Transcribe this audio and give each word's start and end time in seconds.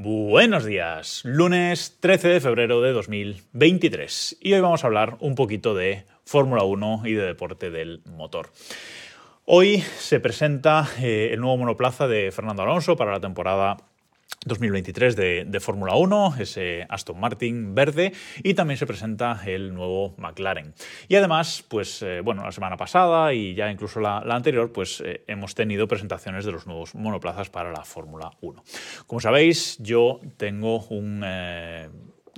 Buenos 0.00 0.64
días, 0.64 1.22
lunes 1.24 1.96
13 1.98 2.28
de 2.28 2.40
febrero 2.40 2.80
de 2.80 2.92
2023 2.92 4.36
y 4.40 4.52
hoy 4.52 4.60
vamos 4.60 4.84
a 4.84 4.86
hablar 4.86 5.16
un 5.18 5.34
poquito 5.34 5.74
de 5.74 6.04
Fórmula 6.24 6.62
1 6.62 7.02
y 7.04 7.14
de 7.14 7.26
deporte 7.26 7.72
del 7.72 8.02
motor. 8.04 8.50
Hoy 9.44 9.78
se 9.80 10.20
presenta 10.20 10.88
eh, 11.00 11.30
el 11.32 11.40
nuevo 11.40 11.56
monoplaza 11.56 12.06
de 12.06 12.30
Fernando 12.30 12.62
Alonso 12.62 12.94
para 12.94 13.10
la 13.10 13.18
temporada 13.18 13.76
2023 14.46 15.16
de, 15.16 15.60
Fórmula 15.60 15.94
1, 15.96 16.36
ese 16.38 16.86
Aston 16.88 17.18
Martin 17.18 17.74
verde, 17.74 18.12
y 18.42 18.54
también 18.54 18.78
se 18.78 18.86
presenta 18.86 19.40
el 19.46 19.74
nuevo 19.74 20.14
McLaren. 20.18 20.74
Y 21.08 21.16
además, 21.16 21.64
pues 21.68 22.02
eh, 22.02 22.20
bueno, 22.20 22.44
la 22.44 22.52
semana 22.52 22.76
pasada 22.76 23.34
y 23.34 23.54
ya 23.54 23.70
incluso 23.70 24.00
la, 24.00 24.18
anterior, 24.18 24.72
pues 24.72 25.02
eh, 25.04 25.24
hemos 25.26 25.54
tenido 25.54 25.88
presentaciones 25.88 26.44
de 26.44 26.52
los 26.52 26.66
nuevos 26.66 26.94
monoplazas 26.94 27.50
para 27.50 27.72
la 27.72 27.84
Fórmula 27.84 28.30
1. 28.40 28.62
Como 29.06 29.20
sabéis, 29.20 29.78
yo 29.80 30.20
tengo 30.36 30.84
un... 30.86 31.22
Eh, 31.24 31.88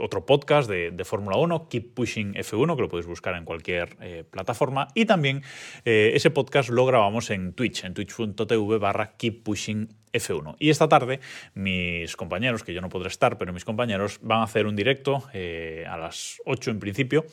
otro 0.03 0.25
podcast 0.25 0.71
de, 0.71 1.05
Fórmula 1.05 1.37
1, 1.37 1.69
Keep 1.69 1.93
Pushing 1.93 2.33
F1, 2.33 2.75
que 2.75 2.81
lo 2.81 2.89
podéis 2.89 3.07
buscar 3.07 3.35
en 3.37 3.45
cualquier 3.45 4.25
plataforma. 4.31 4.89
Y 4.95 5.05
también 5.05 5.43
ese 5.85 6.31
podcast 6.31 6.71
lo 6.71 6.87
grabamos 6.87 7.29
en 7.29 7.53
Twitch, 7.53 7.85
en 7.85 7.93
twitch.tv 7.93 8.79
barra 8.79 9.19
Keep 9.19 9.43
Pushing 9.43 10.00
F1. 10.13 10.57
Y 10.59 10.71
esta 10.71 10.89
tarde 10.89 11.21
mis 11.55 12.17
compañeros, 12.17 12.63
que 12.63 12.75
yo 12.75 12.81
no 12.81 12.89
podré 12.89 13.09
estar, 13.09 13.39
pero 13.39 13.53
mis 13.53 13.65
compañeros 13.65 14.19
van 14.23 14.41
a 14.41 14.45
hacer 14.45 14.67
un 14.67 14.77
directo 14.77 15.25
eh, 15.33 15.85
a 15.89 15.97
las 15.97 16.41
8 16.47 16.71
en 16.71 16.81
principio 16.81 17.25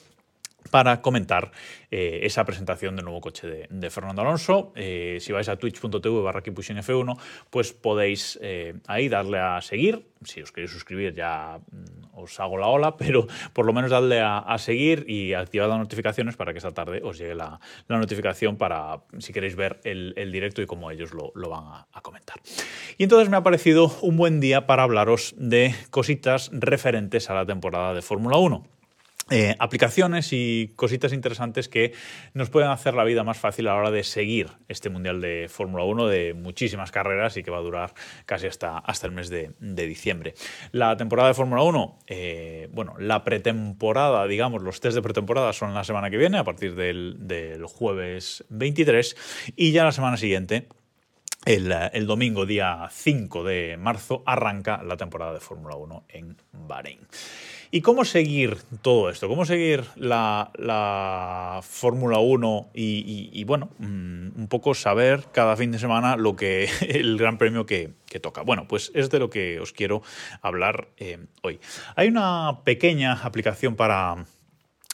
para 0.71 1.01
comentar 1.01 1.51
eh, 1.91 2.19
esa 2.23 2.43
presentación 2.43 2.95
del 2.97 3.05
nuevo 3.05 3.21
coche 3.21 3.67
de, 3.69 3.89
Fernando 3.89 4.21
Alonso. 4.21 4.73
Eh, 4.75 5.17
si 5.21 5.31
vais 5.31 5.47
a 5.47 5.55
twitch.tv 5.55 6.21
barra 6.21 6.43
F1, 6.43 7.17
pues 7.49 7.71
podéis 7.71 8.37
ahí 8.87 9.07
darle 9.07 9.39
a 9.39 9.61
seguir. 9.61 10.07
Si 10.23 10.41
os 10.41 10.51
queréis 10.51 10.71
suscribir 10.71 11.13
ya 11.13 11.59
mm, 11.71 12.06
os 12.17 12.39
hago 12.39 12.57
la 12.57 12.67
ola, 12.67 12.97
pero 12.97 13.27
por 13.53 13.65
lo 13.65 13.73
menos 13.73 13.91
darle 13.91 14.19
a, 14.21 14.57
seguir 14.57 15.05
y 15.07 15.33
activar 15.33 15.69
las 15.69 15.77
notificaciones 15.77 16.35
para 16.35 16.51
que 16.51 16.57
esta 16.57 16.71
tarde 16.71 17.01
os 17.03 17.17
llegue 17.17 17.35
la, 17.35 17.59
notificación 17.87 18.57
para 18.57 19.01
si 19.19 19.31
queréis 19.33 19.55
ver 19.55 19.79
el, 19.83 20.31
directo 20.31 20.61
y 20.61 20.65
cómo 20.65 20.91
ellos 20.91 21.11
lo, 21.13 21.49
van 21.49 21.63
a, 21.63 21.87
a 21.93 22.01
comentar. 22.01 22.37
Y 22.97 23.03
entonces 23.03 23.29
me 23.29 23.37
ha 23.37 23.43
parecido 23.43 23.91
un 24.01 24.17
buen 24.17 24.39
día 24.39 24.65
para 24.65 24.83
hablaros 24.83 25.35
de 25.37 25.73
cositas 25.91 26.49
referentes 26.51 27.29
a 27.29 27.35
la 27.35 27.45
temporada 27.45 27.93
de 27.93 28.01
Fórmula 28.01 28.37
1. 28.37 28.76
Eh, 29.29 29.55
aplicaciones 29.59 30.31
y 30.31 30.71
cositas 30.77 31.11
interesantes 31.11 31.67
que 31.67 31.91
nos 32.33 32.49
pueden 32.49 32.69
hacer 32.69 32.93
la 32.93 33.03
vida 33.03 33.25
más 33.25 33.37
fácil 33.37 33.67
a 33.67 33.73
la 33.73 33.79
hora 33.79 33.91
de 33.91 34.05
seguir 34.05 34.51
este 34.69 34.89
Mundial 34.89 35.19
de 35.19 35.47
Fórmula 35.49 35.83
1 35.83 36.07
de 36.07 36.33
muchísimas 36.33 36.91
carreras 36.91 37.35
y 37.35 37.43
que 37.43 37.51
va 37.51 37.57
a 37.57 37.61
durar 37.61 37.93
casi 38.25 38.47
hasta, 38.47 38.77
hasta 38.77 39.05
el 39.05 39.11
mes 39.11 39.27
de, 39.27 39.51
diciembre. 39.59 40.33
La 40.71 40.95
temporada 40.95 41.27
de 41.27 41.33
Fórmula 41.33 41.61
1, 41.63 41.99
eh, 42.07 42.69
bueno, 42.71 42.95
la 42.99 43.25
pretemporada, 43.25 44.25
digamos, 44.27 44.63
los 44.63 44.79
test 44.79 44.95
de 44.95 45.01
pretemporada 45.01 45.51
son 45.51 45.73
la 45.73 45.83
semana 45.83 46.09
que 46.09 46.15
viene, 46.15 46.37
a 46.37 46.45
partir 46.45 46.75
del, 46.75 47.65
jueves 47.67 48.45
23, 48.47 49.53
y 49.57 49.73
ya 49.73 49.83
la 49.83 49.91
semana 49.91 50.15
siguiente 50.15 50.67
el, 51.45 51.73
el, 51.91 52.07
domingo, 52.07 52.45
día 52.45 52.87
5 52.89 53.43
de 53.43 53.75
marzo, 53.77 54.23
arranca 54.25 54.81
la 54.83 54.95
temporada 54.95 55.33
de 55.33 55.41
Fórmula 55.41 55.75
1 55.75 56.05
en 56.09 56.37
Bahrein. 56.53 56.99
¿Y 57.69 57.81
cómo 57.81 58.05
seguir 58.05 58.57
todo 58.81 59.09
esto? 59.09 59.27
¿Cómo 59.27 59.45
seguir 59.45 59.83
la, 59.95 61.59
Fórmula 61.63 62.19
1 62.19 62.69
y, 62.73 63.43
bueno, 63.43 63.69
mm, 63.79 64.39
un 64.39 64.47
poco 64.49 64.73
saber 64.73 65.25
cada 65.33 65.57
fin 65.57 65.71
de 65.71 65.79
semana 65.79 66.15
lo 66.15 66.35
que 66.35 66.69
el 66.81 67.17
gran 67.17 67.37
premio 67.37 67.65
que, 67.65 67.93
toca? 68.21 68.41
Bueno, 68.41 68.67
pues 68.67 68.91
es 68.95 69.09
de 69.09 69.19
lo 69.19 69.29
que 69.29 69.59
os 69.59 69.73
quiero 69.73 70.01
hablar 70.41 70.87
eh, 70.97 71.19
hoy. 71.43 71.59
Hay 71.95 72.07
una 72.07 72.61
pequeña 72.63 73.13
aplicación 73.13 73.75
para 73.75 74.25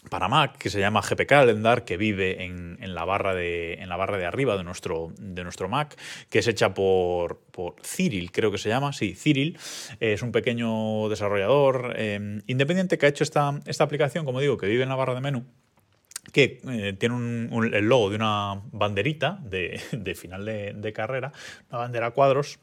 para 0.10 0.28
Mac 0.28 0.58
que 0.58 0.70
se 0.70 0.80
llama 0.80 1.02
GP 1.02 1.26
Calendar, 1.26 1.86
que 1.86 1.98
vive 1.98 2.44
en, 2.44 2.78
la, 2.94 3.06
barra 3.06 3.34
de, 3.34 3.76
en 3.76 3.90
la 3.90 3.96
barra 3.96 4.18
de 4.18 4.26
arriba 4.26 4.58
de 4.58 4.64
nuestro, 4.64 5.12
de 5.18 5.44
nuestro 5.44 5.70
Mac, 5.70 5.98
que 6.30 6.40
es 6.40 6.48
hecha 6.48 6.74
por, 6.74 7.40
por 7.52 7.76
Cyril, 7.82 8.32
creo 8.32 8.52
que 8.52 8.58
se 8.58 8.70
llama, 8.70 8.94
sí, 8.94 9.16
Cyril. 9.16 9.58
Es 10.00 10.22
un 10.22 10.32
pequeño 10.32 11.10
desarrollador 11.10 11.94
eh, 11.98 12.42
independiente 12.48 12.98
que 12.98 13.06
ha 13.06 13.10
hecho 13.10 13.24
esta, 13.24 13.60
esta 13.66 13.84
aplicación, 13.84 14.26
como 14.26 14.40
digo, 14.40 14.58
que 14.58 14.68
vive 14.68 14.84
en 14.84 14.90
la 14.90 14.96
barra 14.96 15.16
de 15.16 15.22
menú 15.22 15.46
que 16.32 16.62
eh, 16.68 16.94
tiene 16.98 17.50
el 17.74 17.86
logo 17.86 18.10
de 18.10 18.16
una 18.16 18.62
banderita 18.72 19.40
de, 19.44 19.78
final 20.16 20.46
de, 20.46 20.74
de, 20.74 20.94
carrera, 20.94 21.34
una 21.70 21.80
bandera 21.80 22.08
a 22.08 22.12
cuadros, 22.12 22.60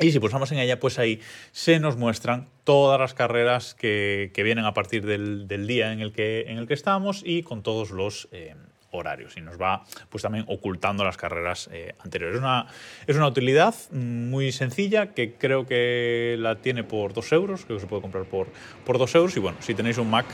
y 0.00 0.12
si 0.12 0.20
pulsamos 0.20 0.52
en 0.52 0.58
ella, 0.58 0.78
pues 0.78 0.98
ahí 0.98 1.20
se 1.52 1.80
nos 1.80 1.96
muestran 1.96 2.48
todas 2.64 3.00
las 3.00 3.14
carreras 3.14 3.74
que, 3.74 4.30
vienen 4.36 4.64
a 4.64 4.74
partir 4.74 5.04
del, 5.04 5.66
día 5.66 5.92
en 5.92 6.00
el, 6.00 6.12
que, 6.12 6.42
en 6.48 6.58
el 6.58 6.68
que 6.68 6.74
estamos 6.74 7.22
y 7.24 7.42
con 7.42 7.62
todos 7.62 7.90
los 7.90 8.28
eh, 8.30 8.54
horarios. 8.90 9.36
Y 9.36 9.40
nos 9.40 9.60
va 9.60 9.84
pues 10.08 10.22
también 10.22 10.44
ocultando 10.48 11.04
las 11.04 11.16
carreras 11.16 11.68
eh, 11.72 11.94
anteriores. 12.00 12.36
Es 12.36 12.40
una, 12.40 12.66
es 13.06 13.16
una 13.16 13.26
utilidad 13.26 13.74
muy 13.92 14.52
sencilla 14.52 15.14
que 15.14 15.34
creo 15.34 15.66
que 15.66 16.36
la 16.38 16.56
tiene 16.56 16.84
por 16.84 17.12
2 17.12 17.32
euros, 17.32 17.64
creo 17.64 17.78
que 17.78 17.82
se 17.82 17.86
puede 17.86 18.02
comprar 18.02 18.24
por, 18.24 18.48
por 18.84 18.98
2 18.98 19.14
euros. 19.14 19.36
Y 19.36 19.40
bueno, 19.40 19.58
si 19.60 19.74
tenéis 19.74 19.98
un 19.98 20.10
Mac, 20.10 20.26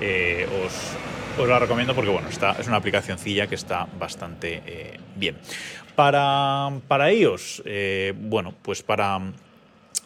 eh, 0.00 0.46
os, 0.64 1.42
os, 1.42 1.48
la 1.48 1.58
recomiendo 1.58 1.94
porque 1.94 2.10
bueno, 2.10 2.28
está, 2.28 2.52
es 2.52 2.66
una 2.66 2.76
aplicacióncilla 2.76 3.46
que 3.46 3.54
está 3.54 3.86
bastante 3.98 4.98
bien. 5.16 5.36
Para, 6.00 6.70
para 6.88 7.10
eh, 7.12 8.14
bueno, 8.16 8.54
pues 8.62 8.82
para, 8.82 9.20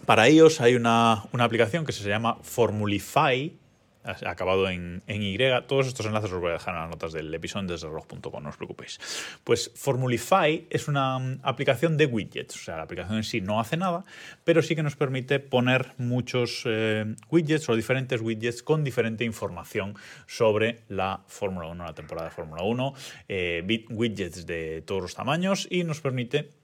para 0.06 0.28
iOS 0.28 0.60
hay 0.60 0.75
una, 0.75 1.22
una 1.31 1.44
aplicación 1.44 1.84
que 1.84 1.93
se 1.93 2.09
llama 2.09 2.37
Formulify, 2.43 3.56
acabado 4.04 4.69
en, 4.69 5.03
Y. 5.06 5.38
Todos 5.66 5.87
estos 5.87 6.06
enlaces 6.06 6.31
los 6.31 6.41
voy 6.41 6.50
a 6.50 6.54
dejar 6.54 6.75
en 6.75 6.81
las 6.82 6.91
notas 6.91 7.12
del 7.12 7.32
episodio 7.32 7.69
desde 7.69 7.88
reloj.com, 7.88 8.42
no 8.42 8.48
os 8.48 8.56
preocupéis. 8.56 9.00
Pues 9.44 9.70
Formulify 9.75 10.66
es 10.70 10.88
una 10.88 11.19
mm, 11.19 11.41
aplicación 11.42 11.97
de 11.97 12.06
widgets, 12.06 12.56
o 12.56 12.59
sea, 12.59 12.76
la 12.76 12.82
aplicación 12.82 13.16
en 13.16 13.25
sí 13.25 13.41
no 13.41 13.60
hace 13.60 13.76
nada, 13.76 14.04
pero 14.44 14.62
sí 14.62 14.75
que 14.75 14.82
nos 14.82 14.97
permite 14.97 15.41
poner 15.41 15.93
muchos 15.98 16.62
eh, 16.66 17.14
widgets 17.31 17.69
o 17.69 17.76
diferentes 17.76 18.20
widgets 18.20 18.62
con 18.62 18.84
diferente 18.84 19.25
información 19.25 19.94
sobre 20.26 20.82
la 20.88 21.22
Fórmula 21.26 21.69
1, 21.69 21.84
la 21.84 21.94
temporada 21.94 22.28
de 22.28 22.34
Fórmula 22.34 22.62
1, 22.62 22.94
eh, 23.28 23.84
widgets 23.91 24.47
de 24.47 24.82
todos 24.82 25.03
los 25.03 25.14
tamaños 25.14 25.66
y 25.70 25.84
nos 25.84 26.00
permite 26.00 26.63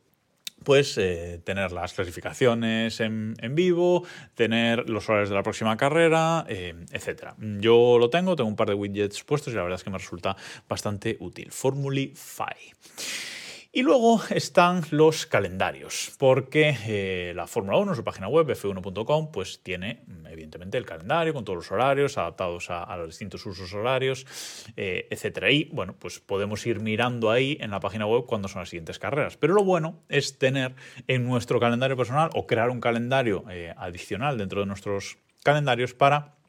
pues 0.65 0.99
eh, 0.99 1.41
tener 1.45 1.73
las 1.73 1.93
clasificaciones 1.93 3.01
en, 3.01 3.35
vivo, 3.51 4.05
tener 4.35 4.89
los 4.89 5.09
horarios 5.09 5.31
de 5.31 5.35
la 5.35 5.43
próxima 5.43 5.77
carrera, 5.77 6.45
eh, 6.49 6.75
etc. 6.93 7.35
Yo 7.61 7.99
lo 7.99 8.11
tengo, 8.11 8.37
tengo 8.37 8.49
un 8.49 8.57
par 8.57 8.69
de 8.69 8.75
widgets 8.75 9.25
puestos 9.25 9.53
y 9.53 9.57
la 9.57 9.63
verdad 9.63 9.79
es 9.79 9.85
que 9.85 9.91
me 9.91 9.99
resulta 9.99 10.37
bastante 10.69 11.17
útil. 11.21 11.51
Formulify. 11.51 12.57
Y 13.73 13.83
luego 13.83 14.21
están 14.31 14.83
los 14.91 15.27
calendarios, 15.27 16.13
porque 16.19 16.77
eh, 16.89 17.33
la 17.37 17.47
Fórmula 17.47 17.79
1, 17.79 17.95
su 17.95 18.03
página 18.03 18.27
web, 18.27 18.49
f1.com, 18.49 19.31
pues 19.31 19.63
tiene 19.63 20.03
evidentemente 20.29 20.77
el 20.77 20.85
calendario 20.85 21.33
con 21.33 21.45
todos 21.45 21.59
los 21.59 21.71
horarios 21.71 22.19
adaptados 22.19 22.69
a, 22.69 22.97
los 22.97 23.07
distintos 23.07 23.47
usos 23.47 23.73
horarios, 23.73 24.27
eh, 24.77 25.07
etc. 25.11 25.53
Y 25.53 25.65
bueno, 25.73 25.95
pues 25.97 26.19
podemos 26.19 26.67
ir 26.67 26.81
mirando 26.81 27.31
ahí 27.31 27.59
en 27.61 27.71
la 27.71 27.79
página 27.79 28.07
web 28.07 28.25
cuándo 28.27 28.49
son 28.49 28.63
las 28.63 28.71
siguientes 28.71 28.99
carreras. 28.99 29.37
Pero 29.37 29.55
lo 29.55 29.63
bueno 29.63 30.03
es 30.09 30.37
tener 30.37 30.75
en 31.07 31.25
nuestro 31.25 31.61
calendario 31.61 31.97
personal 31.97 32.31
o 32.35 32.49
crear 32.49 32.71
un 32.71 32.81
calendario 32.81 33.45
eh, 33.51 33.73
adicional 33.77 34.37
dentro 34.37 34.61
de 34.61 34.67
nuestros 34.67 35.19
calendarios 35.45 35.95
para 35.95 36.40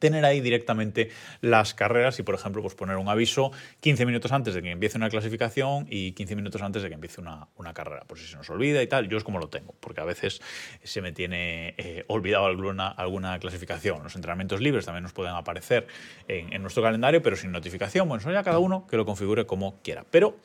tener 0.00 0.24
ahí 0.24 0.40
directamente 0.40 1.10
las 1.40 1.74
carreras 1.74 2.18
y, 2.18 2.24
por 2.24 2.34
ejemplo, 2.34 2.62
pues 2.62 2.74
poner 2.74 2.96
un 2.96 3.08
aviso 3.08 3.52
15 3.80 4.06
minutos 4.06 4.32
antes 4.32 4.54
de 4.54 4.62
que 4.62 4.70
empiece 4.72 4.98
una 4.98 5.08
clasificación 5.08 5.86
y 5.88 6.12
15 6.12 6.34
minutos 6.34 6.60
antes 6.62 6.82
de 6.82 6.88
que 6.88 6.94
empiece 6.94 7.20
una, 7.20 7.46
carrera, 7.74 8.02
por 8.04 8.18
si 8.18 8.26
se 8.26 8.36
nos 8.36 8.50
olvida 8.50 8.82
y 8.82 8.88
tal. 8.88 9.08
Yo 9.08 9.16
es 9.16 9.22
como 9.22 9.38
lo 9.38 9.48
tengo, 9.48 9.74
porque 9.78 10.00
a 10.00 10.04
veces 10.04 10.40
se 10.82 11.00
me 11.00 11.12
tiene 11.12 11.74
eh, 11.78 12.04
olvidado 12.08 12.46
alguna, 12.46 12.88
alguna 12.88 13.38
clasificación. 13.38 14.02
Los 14.02 14.16
entrenamientos 14.16 14.60
libres 14.60 14.86
también 14.86 15.04
nos 15.04 15.12
pueden 15.12 15.34
aparecer 15.34 15.86
en, 16.26 16.60
nuestro 16.62 16.82
calendario, 16.82 17.22
pero 17.22 17.36
sin 17.36 17.52
notificación. 17.52 18.08
Bueno, 18.08 18.20
eso 18.20 18.32
ya 18.32 18.42
cada 18.42 18.58
uno 18.58 18.86
que 18.88 18.96
lo 18.96 19.04
configure 19.04 19.46
como 19.46 19.80
quiera. 19.82 20.04
Pero, 20.10 20.36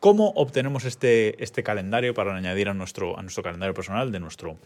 ¿cómo 0.00 0.30
obtenemos 0.36 0.84
este, 0.84 1.42
este 1.42 1.62
calendario 1.62 2.12
para 2.12 2.36
añadir 2.36 2.68
a 2.68 2.74
nuestro, 2.74 3.18
a 3.18 3.22
nuestro 3.22 3.42
calendario 3.42 3.74
personal 3.74 4.12
de 4.12 4.20
nuestro 4.20 4.58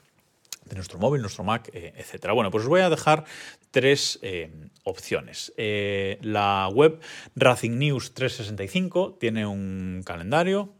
de 0.69 0.77
nuestro 0.77 0.99
móvil, 0.99 1.23
nuestro 1.23 1.45
Mac, 1.45 1.71
eh, 1.73 1.93
etcétera. 1.97 2.33
Bueno, 2.33 2.51
pues 2.51 2.65
os 2.65 2.69
voy 2.69 2.81
a 2.81 2.91
dejar 2.91 3.25
tres 3.71 4.19
eh, 4.23 4.51
opciones. 4.85 5.53
Eh, 5.57 6.19
la 6.23 6.69
web 6.73 7.01
Racing 7.37 7.79
News 7.79 8.15
365 8.15 9.17
tiene 9.21 9.47
un 9.47 10.03
calendario 10.05 10.75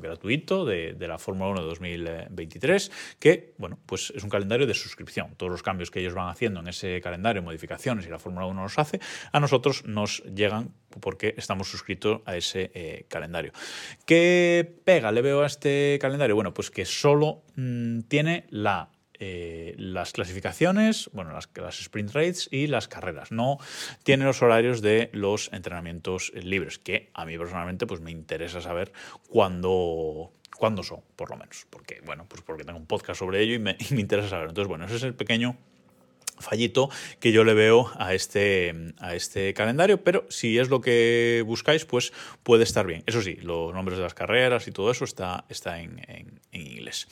gratuito 0.00 0.64
de, 0.64 0.96
la 1.00 1.18
Fórmula 1.18 1.50
1 1.50 1.60
de 1.62 1.66
2023, 1.66 2.90
que 3.18 3.54
bueno, 3.58 3.78
pues 3.86 4.12
es 4.14 4.22
un 4.22 4.30
calendario 4.30 4.66
de 4.66 4.74
suscripción. 4.74 5.34
Todos 5.36 5.50
los 5.50 5.62
cambios 5.62 5.90
que 5.90 6.00
ellos 6.00 6.14
van 6.14 6.28
haciendo 6.28 6.60
en 6.60 6.68
ese 6.68 7.00
calendario, 7.00 7.42
modificaciones 7.42 8.06
y 8.06 8.10
la 8.10 8.18
Fórmula 8.18 8.46
1 8.46 8.62
nos 8.62 8.78
hace, 8.78 9.00
a 9.32 9.40
nosotros 9.40 9.84
nos 9.84 10.22
llegan 10.24 10.72
porque 11.00 11.34
estamos 11.36 11.68
suscritos 11.68 12.20
a 12.24 12.36
ese 12.36 12.70
eh, 12.74 13.06
calendario. 13.08 13.52
¿Qué 14.06 14.78
pega 14.84 15.10
le 15.10 15.22
veo 15.22 15.42
a 15.42 15.46
este 15.46 15.98
calendario? 16.00 16.34
Bueno, 16.34 16.54
pues 16.54 16.70
que 16.70 16.84
solo 16.84 17.42
mm, 17.56 18.00
tiene 18.02 18.46
la 18.50 18.90
eh, 19.20 19.74
las 19.78 20.12
clasificaciones, 20.12 21.08
bueno, 21.12 21.32
las, 21.32 21.48
las, 21.54 21.80
sprint 21.80 22.12
rates 22.12 22.48
y 22.50 22.66
las 22.66 22.88
carreras. 22.88 23.30
No 23.30 23.58
tiene 24.02 24.24
los 24.24 24.42
horarios 24.42 24.82
de 24.82 25.10
los 25.12 25.52
entrenamientos 25.52 26.32
libres, 26.34 26.78
que 26.78 27.10
a 27.14 27.24
mí 27.24 27.38
personalmente 27.38 27.86
pues, 27.86 28.00
me 28.00 28.10
interesa 28.10 28.60
saber 28.60 28.92
cuándo, 29.28 30.32
cuándo 30.56 30.82
son, 30.82 31.00
por 31.16 31.30
lo 31.30 31.36
menos. 31.36 31.66
Porque, 31.70 32.00
bueno, 32.04 32.26
pues 32.28 32.42
porque 32.42 32.64
tengo 32.64 32.78
un 32.78 32.86
podcast 32.86 33.18
sobre 33.18 33.40
ello 33.40 33.54
y 33.54 33.58
me, 33.58 33.76
interesa 33.90 34.28
saber. 34.28 34.48
Entonces, 34.48 34.68
bueno, 34.68 34.86
ese 34.86 34.96
es 34.96 35.02
el 35.02 35.14
pequeño 35.14 35.56
fallito 36.38 36.90
que 37.20 37.32
yo 37.32 37.44
le 37.44 37.54
veo 37.54 37.92
a 37.96 38.14
este, 38.14 38.92
a 38.98 39.14
este 39.14 39.54
calendario, 39.54 40.02
pero 40.02 40.26
si 40.28 40.58
es 40.58 40.68
lo 40.68 40.80
que 40.80 41.42
buscáis, 41.46 41.84
pues 41.84 42.12
puede 42.42 42.64
estar 42.64 42.86
bien. 42.86 43.02
Eso 43.06 43.22
sí, 43.22 43.36
los 43.36 43.72
nombres 43.72 43.98
de 43.98 44.04
las 44.04 44.14
carreras 44.14 44.66
y 44.66 44.72
todo 44.72 44.90
eso 44.90 45.04
está, 45.04 45.44
está 45.48 45.80
en, 45.80 46.40
inglés. 46.52 47.06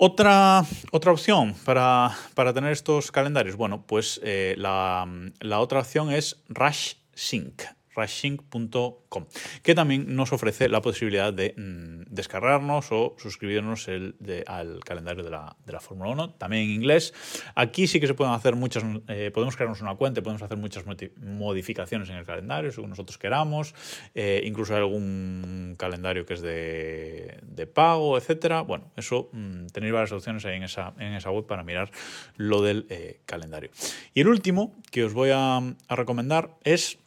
Otra, 0.00 0.64
otra 0.92 1.10
opción 1.10 1.54
para, 1.64 2.14
tener 2.54 2.70
estos 2.70 3.10
calendarios, 3.10 3.56
bueno, 3.56 3.82
pues 3.84 4.20
eh, 4.22 4.54
la, 4.56 5.04
la 5.40 5.58
otra 5.58 5.80
opción 5.80 6.12
es 6.12 6.36
Rush 6.48 6.94
Sync 7.14 7.62
rushing.com, 7.98 9.26
que 9.62 9.74
también 9.74 10.14
nos 10.14 10.32
ofrece 10.32 10.68
la 10.68 10.80
posibilidad 10.80 11.32
de 11.32 11.54
mm, 11.56 12.14
descargarnos 12.14 12.92
o 12.92 13.16
suscribirnos 13.18 13.88
al 14.46 14.80
calendario 14.84 15.24
de 15.24 15.30
la, 15.30 15.56
de 15.66 15.72
la 15.72 15.80
Fórmula 15.80 16.10
1, 16.10 16.30
también 16.34 16.64
en 16.64 16.70
inglés. 16.70 17.12
Aquí 17.54 17.86
sí 17.86 18.00
que 18.00 18.06
se 18.06 18.14
pueden 18.14 18.32
hacer 18.32 18.54
muchas, 18.56 18.84
eh, 19.08 19.30
podemos 19.32 19.56
crearnos 19.56 19.80
una 19.82 19.94
cuenta, 19.96 20.22
podemos 20.22 20.42
hacer 20.42 20.56
muchas 20.56 20.84
modificaciones 21.20 22.08
en 22.08 22.16
el 22.16 22.24
calendario 22.24 22.70
según 22.72 22.90
nosotros 22.90 23.18
queramos, 23.18 23.74
eh, 24.14 24.42
incluso 24.44 24.74
algún 24.74 25.74
calendario 25.78 26.24
que 26.24 26.34
es 26.34 26.40
de, 26.40 27.38
de 27.42 27.66
pago, 27.66 28.16
etcétera. 28.16 28.62
Bueno, 28.62 28.90
eso 28.96 29.28
mm, 29.32 29.66
tenéis 29.66 29.92
varias 29.92 30.12
opciones 30.12 30.44
ahí 30.44 30.56
en 30.56 30.64
esa, 30.64 30.94
en 30.98 31.14
esa 31.14 31.30
web 31.30 31.46
para 31.46 31.62
mirar 31.62 31.90
lo 32.36 32.62
del 32.62 32.86
eh, 32.88 33.20
calendario. 33.26 33.70
Y 34.14 34.20
el 34.20 34.28
último 34.28 34.74
que 34.90 35.04
os 35.04 35.12
voy 35.12 35.30
a, 35.32 35.60
recomendar 35.88 36.50
es 36.64 36.98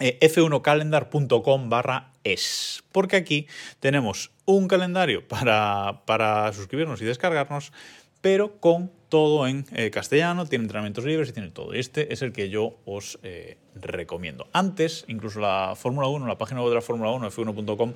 f1calendar.com 0.00 1.68
barra 1.68 2.12
es, 2.24 2.82
porque 2.92 3.16
aquí 3.16 3.46
tenemos 3.78 4.30
un 4.44 4.68
calendario 4.68 5.26
para, 5.26 6.02
para, 6.06 6.52
suscribirnos 6.52 7.00
y 7.02 7.04
descargarnos, 7.04 7.72
pero 8.20 8.58
con 8.60 8.90
todo 9.08 9.46
en 9.46 9.66
eh, 9.72 9.90
castellano, 9.90 10.46
tiene 10.46 10.64
entrenamientos 10.64 11.04
libres 11.04 11.30
y 11.30 11.32
tiene 11.32 11.50
todo. 11.50 11.72
Este 11.72 12.12
es 12.12 12.22
el 12.22 12.32
que 12.32 12.48
yo 12.48 12.76
os 12.84 13.18
eh, 13.22 13.58
recomiendo. 13.74 14.46
Antes, 14.52 15.04
incluso 15.08 15.40
la 15.40 15.74
Fórmula 15.76 16.08
1, 16.08 16.26
la 16.26 16.38
página 16.38 16.60
web 16.60 16.70
de 16.70 16.76
la 16.76 16.82
Fórmula 16.82 17.10
1, 17.10 17.30
f1.com, 17.30 17.92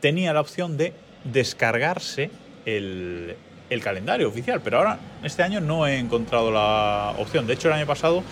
tenía 0.00 0.32
la 0.32 0.40
opción 0.40 0.76
de 0.76 0.92
descargarse 1.24 2.30
el, 2.64 3.36
el 3.70 3.80
calendario 3.80 4.28
oficial, 4.28 4.60
pero 4.62 4.78
ahora 4.78 4.98
este 5.22 5.42
año 5.42 5.60
no 5.60 5.86
he 5.86 5.98
encontrado 5.98 6.50
la 6.50 7.14
opción. 7.18 7.46
De 7.46 7.54
hecho, 7.54 7.68
el 7.68 7.74
año 7.74 7.86
pasado 7.86 8.24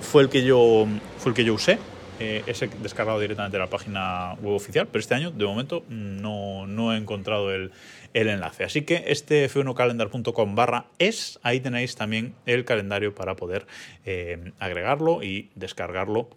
fue, 0.00 0.22
el 0.22 0.28
que 0.28 0.44
yo, 0.44 0.86
fue 1.18 1.30
el 1.30 1.36
que 1.36 1.44
yo 1.44 1.54
usé 1.54 1.78
eh, 2.20 2.42
ese 2.46 2.68
descargado 2.82 3.18
directamente 3.18 3.56
de 3.56 3.62
la 3.62 3.70
página 3.70 4.34
web 4.42 4.54
oficial, 4.54 4.86
pero 4.86 5.00
este 5.00 5.14
año, 5.14 5.30
de 5.30 5.44
momento, 5.44 5.84
no, 5.88 6.94
he 6.94 6.98
encontrado 6.98 7.52
el, 7.52 7.72
el, 8.12 8.28
enlace. 8.28 8.62
Así 8.64 8.82
que 8.82 9.04
este 9.06 9.48
f1calendar.com 9.48 10.54
barra 10.54 10.84
es, 10.98 11.40
ahí 11.42 11.60
tenéis 11.60 11.96
también 11.96 12.34
el 12.44 12.64
calendario 12.66 13.14
para 13.14 13.36
poder 13.36 13.66
eh, 14.04 14.52
agregarlo 14.58 15.22
y 15.22 15.50
descargarlo 15.54 16.28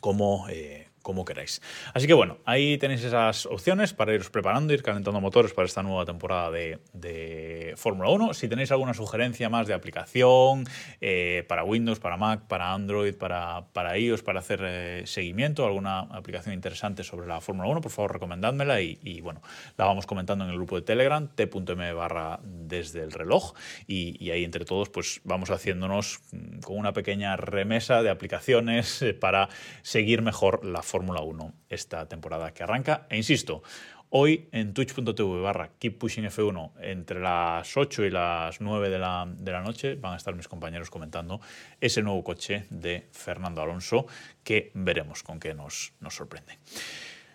como... 0.00 0.48
Eh, 0.50 0.85
como 1.06 1.24
queráis. 1.24 1.62
Así 1.94 2.08
que 2.08 2.14
bueno, 2.14 2.38
ahí 2.44 2.78
tenéis 2.78 3.04
esas 3.04 3.46
opciones 3.46 3.92
para 3.92 4.12
iros 4.12 4.28
preparando, 4.28 4.74
ir 4.74 4.82
calentando 4.82 5.20
motores 5.20 5.52
para 5.52 5.66
esta 5.66 5.80
nueva 5.84 6.04
temporada 6.04 6.50
de, 6.50 7.74
Fórmula 7.76 8.10
1. 8.10 8.34
Si 8.34 8.48
tenéis 8.48 8.72
alguna 8.72 8.92
sugerencia 8.92 9.48
más 9.48 9.68
de 9.68 9.74
aplicación 9.74 10.64
eh, 11.00 11.44
para 11.46 11.62
Windows, 11.62 12.00
para 12.00 12.16
Mac, 12.16 12.48
para 12.48 12.72
Android, 12.72 13.14
para, 13.14 13.62
iOS, 13.96 14.22
para 14.22 14.40
hacer 14.40 14.60
eh, 14.64 15.02
seguimiento, 15.06 15.64
alguna 15.64 16.00
aplicación 16.00 16.54
interesante 16.54 17.04
sobre 17.04 17.28
la 17.28 17.40
Fórmula 17.40 17.68
1, 17.68 17.82
por 17.82 17.92
favor 17.92 18.14
recomendádmela 18.14 18.80
y, 18.80 19.20
bueno, 19.20 19.42
la 19.76 19.84
vamos 19.84 20.06
comentando 20.06 20.42
en 20.44 20.50
el 20.50 20.56
grupo 20.56 20.74
de 20.74 20.82
Telegram, 20.82 21.28
t.m 21.28 21.92
barra 21.92 22.40
desde 22.66 23.02
el 23.02 23.12
reloj 23.12 23.54
y, 23.86 24.30
ahí 24.30 24.44
entre 24.44 24.64
todos 24.64 24.88
pues 24.88 25.20
vamos 25.24 25.50
haciéndonos 25.50 26.18
mm, 26.32 26.58
con 26.60 26.76
una 26.76 26.92
pequeña 26.92 27.36
remesa 27.36 28.02
de 28.02 28.10
aplicaciones 28.10 29.02
eh, 29.02 29.14
para 29.14 29.48
seguir 29.82 30.20
mejor 30.20 30.64
la 30.64 30.82
Fórmula 30.82 30.96
Fórmula 30.96 31.20
1 31.20 31.54
esta 31.68 32.08
temporada 32.08 32.54
que 32.54 32.62
arranca. 32.62 33.06
E 33.10 33.18
insisto, 33.18 33.62
hoy 34.08 34.48
en 34.50 34.72
twitch.tv 34.72 35.42
barra 35.42 35.70
Keep 35.78 35.98
Pushing 35.98 36.24
F1 36.24 36.72
entre 36.80 37.20
las 37.20 37.76
8 37.76 38.06
y 38.06 38.10
las 38.10 38.62
9 38.62 38.88
de 38.88 38.98
la, 38.98 39.28
de 39.28 39.52
la 39.52 39.60
noche 39.60 39.94
van 39.94 40.14
a 40.14 40.16
estar 40.16 40.34
mis 40.34 40.48
compañeros 40.48 40.88
comentando 40.88 41.40
ese 41.80 42.02
nuevo 42.02 42.24
coche 42.24 42.64
de 42.70 43.08
Fernando 43.12 43.60
Alonso 43.60 44.06
que 44.42 44.72
veremos 44.72 45.22
con 45.22 45.38
qué 45.38 45.52
nos, 45.52 45.92
nos 46.00 46.14
sorprende. 46.14 46.58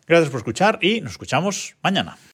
Gracias 0.08 0.32
por 0.32 0.40
escuchar 0.40 0.80
y 0.82 1.02
nos 1.02 1.12
escuchamos 1.12 1.76
mañana. 1.84 2.18